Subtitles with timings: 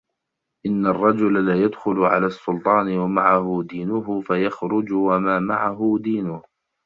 [0.65, 6.41] إنَّ الرَّجُلَ لَيَدْخُلُ عَلَى السُّلْطَانِ وَمَعَهُ دِينُهُ فَيَخْرُجُ وَمَا مَعَهُ دِينُهُ